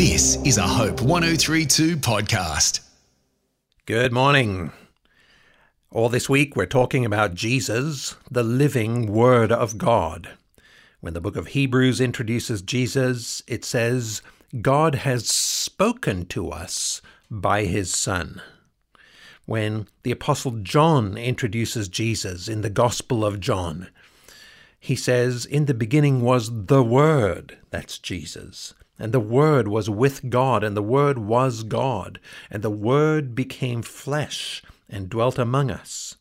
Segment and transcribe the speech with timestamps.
[0.00, 2.80] This is a Hope 1032 podcast.
[3.84, 4.72] Good morning.
[5.90, 10.30] All this week we're talking about Jesus, the living Word of God.
[11.00, 14.22] When the book of Hebrews introduces Jesus, it says,
[14.62, 18.40] God has spoken to us by his Son.
[19.44, 23.90] When the Apostle John introduces Jesus in the Gospel of John,
[24.78, 28.72] he says, In the beginning was the Word, that's Jesus.
[29.00, 32.20] And the Word was with God, and the Word was God,
[32.50, 36.16] and the Word became flesh and dwelt among us.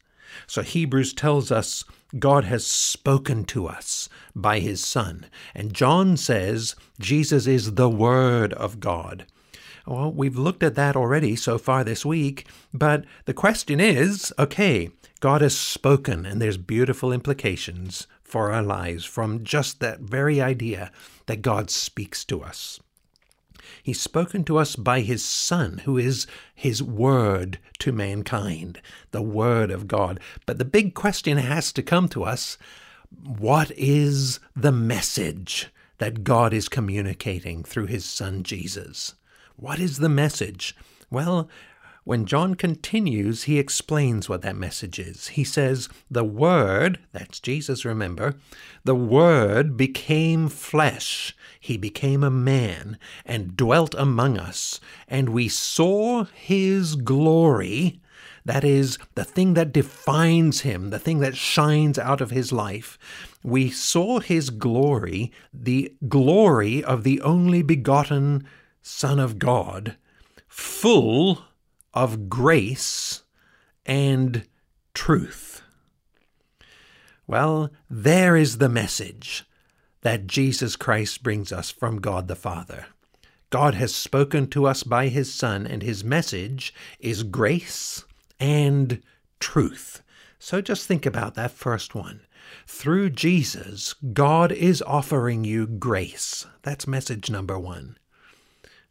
[0.47, 1.83] So Hebrews tells us
[2.17, 5.25] God has spoken to us by his Son.
[5.53, 9.25] And John says Jesus is the Word of God.
[9.85, 14.89] Well, we've looked at that already so far this week, but the question is okay,
[15.19, 20.91] God has spoken, and there's beautiful implications for our lives from just that very idea
[21.25, 22.79] that God speaks to us.
[23.83, 29.71] He's spoken to us by His Son, who is His Word to mankind, the Word
[29.71, 30.19] of God.
[30.45, 32.57] But the big question has to come to us
[33.23, 39.15] what is the message that God is communicating through His Son Jesus?
[39.55, 40.75] What is the message?
[41.09, 41.49] Well,
[42.09, 45.27] when John continues, he explains what that message is.
[45.27, 48.33] He says, The Word, that's Jesus, remember,
[48.83, 51.37] the Word became flesh.
[51.59, 58.01] He became a man and dwelt among us, and we saw his glory.
[58.43, 62.97] That is, the thing that defines him, the thing that shines out of his life.
[63.43, 68.47] We saw his glory, the glory of the only begotten
[68.81, 69.95] Son of God,
[70.47, 71.43] full
[71.93, 73.23] of grace
[73.85, 74.45] and
[74.93, 75.61] truth.
[77.27, 79.45] Well, there is the message
[80.01, 82.87] that Jesus Christ brings us from God the Father.
[83.49, 88.03] God has spoken to us by His Son, and His message is grace
[88.39, 89.01] and
[89.39, 90.01] truth.
[90.39, 92.21] So just think about that first one.
[92.65, 96.47] Through Jesus, God is offering you grace.
[96.61, 97.97] That's message number one.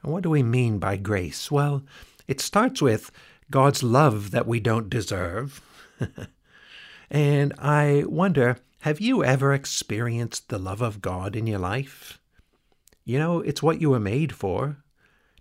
[0.03, 1.51] And what do we mean by grace?
[1.51, 1.83] Well,
[2.29, 3.11] it starts with
[3.51, 5.61] God's love that we don't deserve.
[7.11, 12.21] and I wonder have you ever experienced the love of God in your life?
[13.05, 14.85] You know, it's what you were made for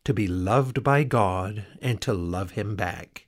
[0.05, 3.27] to be loved by God and to love Him back.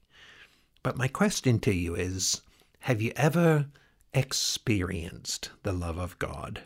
[0.82, 2.42] But my question to you is
[2.80, 3.68] have you ever
[4.14, 6.62] experienced the love of God?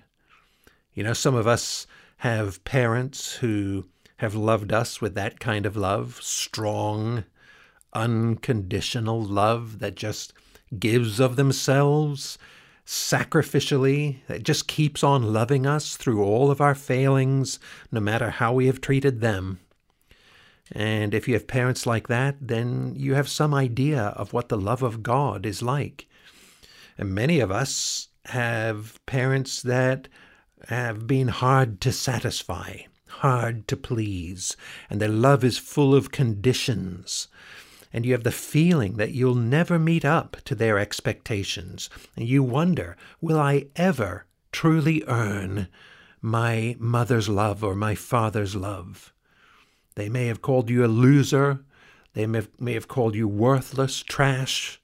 [0.94, 1.88] You know, some of us
[2.18, 3.86] have parents who
[4.24, 7.26] have loved us with that kind of love, strong,
[7.92, 10.32] unconditional love that just
[10.80, 12.38] gives of themselves
[12.86, 17.60] sacrificially, that just keeps on loving us through all of our failings,
[17.92, 19.60] no matter how we have treated them.
[20.72, 24.58] And if you have parents like that, then you have some idea of what the
[24.58, 26.08] love of God is like.
[26.98, 30.08] And many of us have parents that
[30.70, 32.84] have been hard to satisfy
[33.20, 34.58] hard to please,
[34.90, 37.28] and their love is full of conditions.
[37.92, 41.90] And you have the feeling that you'll never meet up to their expectations.
[42.16, 45.68] And you wonder, will I ever truly earn
[46.22, 49.14] my mother's love or my father's love?
[49.96, 51.64] They may have called you a loser.
[52.14, 54.82] They may have, may have called you worthless, trash,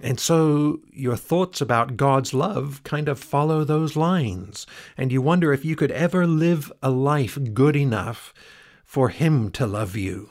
[0.00, 4.66] and so your thoughts about God's love kind of follow those lines,
[4.96, 8.34] and you wonder if you could ever live a life good enough
[8.84, 10.30] for Him to love you.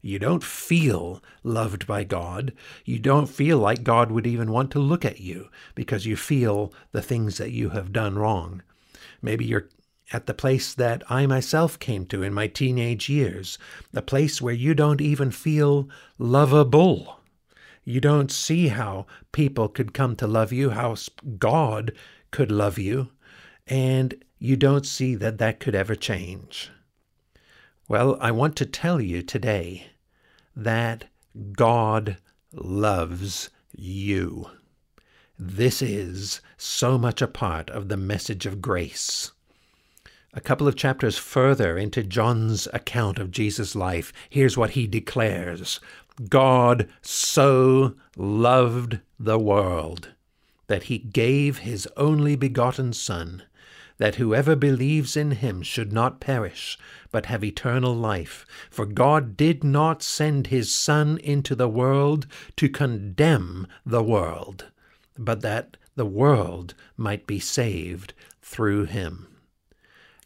[0.00, 2.52] You don't feel loved by God.
[2.84, 6.72] You don't feel like God would even want to look at you because you feel
[6.92, 8.62] the things that you have done wrong.
[9.22, 9.70] Maybe you're
[10.12, 13.58] at the place that I myself came to in my teenage years,
[13.94, 15.88] a place where you don't even feel
[16.18, 17.20] lovable.
[17.84, 20.96] You don't see how people could come to love you, how
[21.38, 21.92] God
[22.30, 23.10] could love you,
[23.66, 26.70] and you don't see that that could ever change.
[27.86, 29.86] Well, I want to tell you today
[30.56, 31.04] that
[31.52, 32.16] God
[32.52, 34.50] loves you.
[35.38, 39.32] This is so much a part of the message of grace.
[40.32, 45.78] A couple of chapters further into John's account of Jesus' life, here's what he declares
[46.28, 50.10] God so loved the world
[50.68, 53.42] that he gave his only begotten Son,
[53.98, 56.78] that whoever believes in him should not perish,
[57.10, 58.46] but have eternal life.
[58.70, 62.26] For God did not send his Son into the world
[62.56, 64.66] to condemn the world,
[65.18, 69.26] but that the world might be saved through him.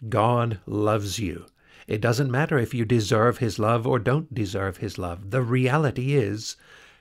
[0.08, 1.46] God loves you
[1.88, 5.30] It doesn't matter if you deserve His love or don't deserve His love.
[5.30, 6.54] The reality is,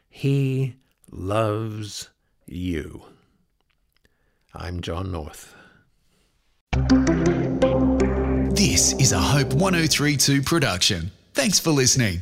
[0.10, 0.76] He
[1.12, 2.10] loves
[2.46, 3.04] you.
[4.54, 5.54] I'm John North.
[8.56, 11.12] This is a Hope 1032 production.
[11.34, 12.22] Thanks for listening.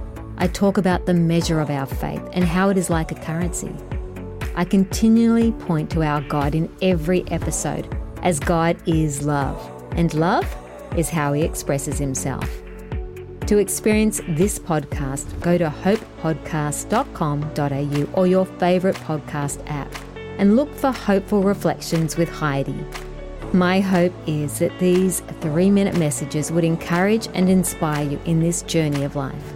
[0.41, 3.71] I talk about the measure of our faith and how it is like a currency.
[4.55, 9.61] I continually point to our God in every episode, as God is love,
[9.91, 10.51] and love
[10.97, 12.49] is how He expresses Himself.
[13.45, 19.93] To experience this podcast, go to hopepodcast.com.au or your favourite podcast app
[20.39, 22.83] and look for Hopeful Reflections with Heidi.
[23.53, 28.63] My hope is that these three minute messages would encourage and inspire you in this
[28.63, 29.53] journey of life.